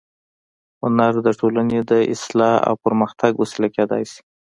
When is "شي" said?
4.11-4.21